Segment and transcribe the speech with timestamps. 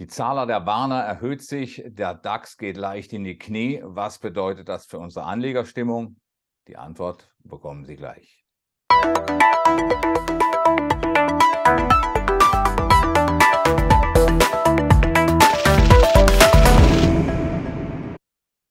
[0.00, 3.80] Die Zahl der Warner erhöht sich, der DAX geht leicht in die Knie.
[3.84, 6.16] Was bedeutet das für unsere Anlegerstimmung?
[6.66, 8.44] Die Antwort bekommen Sie gleich.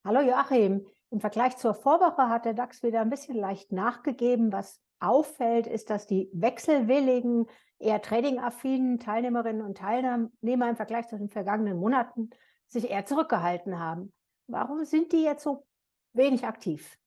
[0.05, 4.51] Hallo Joachim, im Vergleich zur Vorwoche hat der DAX wieder ein bisschen leicht nachgegeben.
[4.51, 7.47] Was auffällt, ist, dass die wechselwilligen,
[7.79, 12.29] eher trading-affinen Teilnehmerinnen und Teilnehmer im Vergleich zu den vergangenen Monaten
[12.67, 14.13] sich eher zurückgehalten haben.
[14.47, 15.65] Warum sind die jetzt so
[16.13, 16.97] wenig aktiv?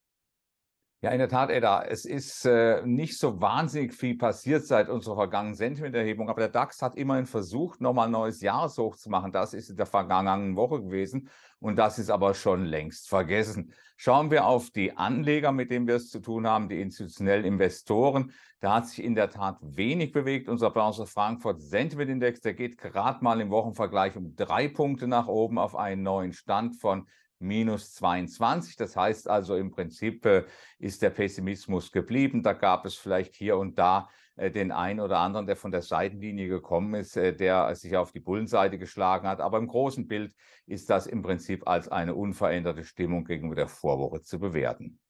[1.07, 5.15] Ja, in der Tat, Edda, es ist äh, nicht so wahnsinnig viel passiert seit unserer
[5.15, 9.31] vergangenen Sentimenterhebung, aber der DAX hat immerhin versucht, nochmal ein neues Jahreshoch zu machen.
[9.31, 11.29] Das ist in der vergangenen Woche gewesen
[11.61, 13.73] und das ist aber schon längst vergessen.
[13.97, 18.33] Schauen wir auf die Anleger, mit denen wir es zu tun haben, die institutionellen Investoren.
[18.59, 20.49] Da hat sich in der Tat wenig bewegt.
[20.49, 25.29] Unser Börse Frankfurt Sentiment Index, der geht gerade mal im Wochenvergleich um drei Punkte nach
[25.29, 27.07] oben auf einen neuen Stand von
[27.39, 28.77] minus 22.
[28.77, 30.45] Das heißt also im Prinzip äh,
[30.79, 32.43] ist der Pessimismus geblieben.
[32.43, 35.83] Da gab es vielleicht hier und da äh, den einen oder anderen, der von der
[35.83, 39.41] Seitenlinie gekommen ist, äh, der sich auf die Bullenseite geschlagen hat.
[39.41, 40.35] Aber im großen Bild
[40.67, 45.01] ist das im Prinzip als eine unveränderte Stimmung gegenüber der Vorwoche zu bewerten.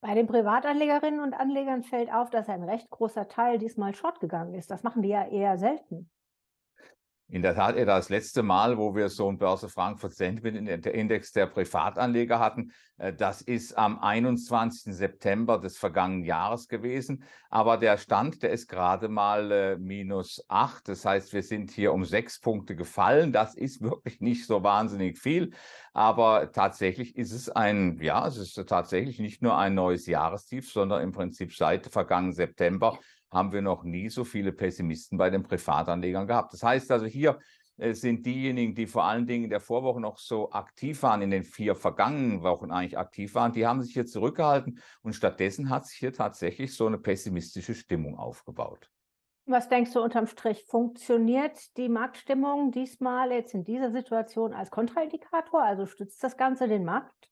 [0.00, 4.52] Bei den Privatanlegerinnen und Anlegern fällt auf, dass ein recht großer Teil diesmal short gegangen
[4.52, 4.70] ist.
[4.70, 6.10] Das machen die ja eher selten.
[7.28, 11.46] In der Tat, das letzte Mal, wo wir so einen Börse Frankfurt Sentiment Index der
[11.46, 14.94] Privatanleger hatten, äh, das ist am 21.
[14.94, 17.24] September des vergangenen Jahres gewesen.
[17.48, 20.86] Aber der Stand, der ist gerade mal äh, minus acht.
[20.86, 23.32] Das heißt, wir sind hier um sechs Punkte gefallen.
[23.32, 25.52] Das ist wirklich nicht so wahnsinnig viel.
[25.94, 31.02] Aber tatsächlich ist es ein, ja, es ist tatsächlich nicht nur ein neues Jahrestief, sondern
[31.02, 32.98] im Prinzip seit vergangenen September
[33.30, 36.52] haben wir noch nie so viele Pessimisten bei den Privatanlegern gehabt.
[36.52, 37.38] Das heißt also, hier
[37.76, 41.30] äh, sind diejenigen, die vor allen Dingen in der Vorwoche noch so aktiv waren, in
[41.30, 45.86] den vier vergangenen Wochen eigentlich aktiv waren, die haben sich hier zurückgehalten und stattdessen hat
[45.86, 48.90] sich hier tatsächlich so eine pessimistische Stimmung aufgebaut.
[49.46, 50.64] Was denkst du unterm Strich?
[50.64, 55.62] Funktioniert die Marktstimmung diesmal jetzt in dieser Situation als Kontraindikator?
[55.62, 57.30] Also stützt das Ganze den Markt?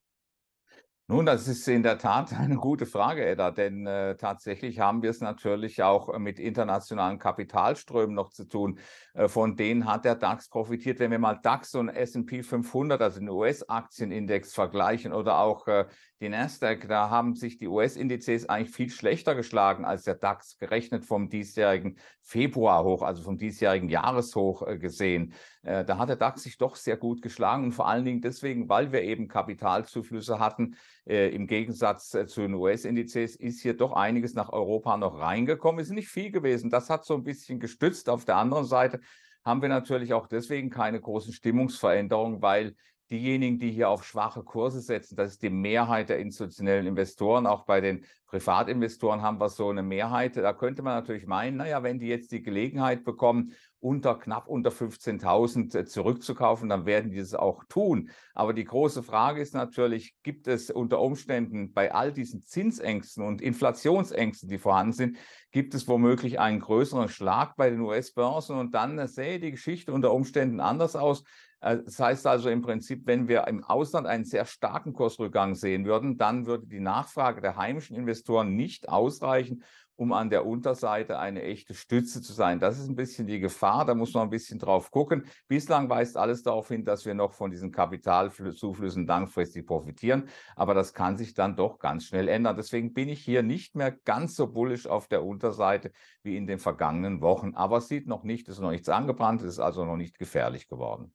[1.08, 5.10] Nun, das ist in der Tat eine gute Frage, Edda, denn äh, tatsächlich haben wir
[5.10, 8.78] es natürlich auch mit internationalen Kapitalströmen noch zu tun.
[9.14, 11.00] Äh, von denen hat der DAX profitiert.
[11.00, 15.86] Wenn wir mal DAX und S&P 500, also den US-Aktienindex vergleichen oder auch äh,
[16.20, 21.04] die Nasdaq, da haben sich die US-Indizes eigentlich viel schlechter geschlagen als der DAX, gerechnet
[21.04, 25.34] vom diesjährigen Februarhoch, also vom diesjährigen Jahreshoch äh, gesehen.
[25.62, 28.68] Äh, da hat der DAX sich doch sehr gut geschlagen und vor allen Dingen deswegen,
[28.68, 30.76] weil wir eben Kapitalzuflüsse hatten.
[31.06, 35.80] Äh, Im Gegensatz äh, zu den US-Indizes ist hier doch einiges nach Europa noch reingekommen.
[35.80, 36.70] Ist nicht viel gewesen.
[36.70, 38.08] Das hat so ein bisschen gestützt.
[38.08, 39.00] Auf der anderen Seite
[39.44, 42.76] haben wir natürlich auch deswegen keine großen Stimmungsveränderungen, weil
[43.10, 47.46] diejenigen, die hier auf schwache Kurse setzen, das ist die Mehrheit der institutionellen Investoren.
[47.46, 50.36] Auch bei den Privatinvestoren haben wir so eine Mehrheit.
[50.36, 54.70] Da könnte man natürlich meinen, naja, wenn die jetzt die Gelegenheit bekommen, unter knapp unter
[54.70, 58.10] 15.000 äh, zurückzukaufen, dann werden die das auch tun.
[58.32, 63.42] Aber die große Frage ist natürlich, gibt es unter Umständen bei all diesen Zinsängsten und
[63.42, 65.18] Inflationsängsten, die vorhanden sind,
[65.50, 69.92] gibt es womöglich einen größeren Schlag bei den US-Börsen und dann äh, sähe die Geschichte
[69.92, 71.24] unter Umständen anders aus.
[71.60, 75.86] Äh, das heißt also im Prinzip, wenn wir im Ausland einen sehr starken Kursrückgang sehen
[75.86, 79.64] würden, dann würde die Nachfrage der heimischen Investoren nicht ausreichen,
[79.96, 82.58] um an der Unterseite eine echte Stütze zu sein.
[82.58, 85.26] Das ist ein bisschen die Gefahr, da muss man ein bisschen drauf gucken.
[85.48, 90.94] Bislang weist alles darauf hin, dass wir noch von diesen Kapitalzuflüssen langfristig profitieren, aber das
[90.94, 92.56] kann sich dann doch ganz schnell ändern.
[92.56, 95.92] Deswegen bin ich hier nicht mehr ganz so bullisch auf der Unterseite
[96.22, 99.42] wie in den vergangenen Wochen, aber es sieht noch nicht, es ist noch nichts angebrannt,
[99.42, 101.14] es ist also noch nicht gefährlich geworden.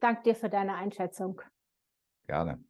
[0.00, 1.40] Danke dir für deine Einschätzung.
[2.26, 2.62] Gerne.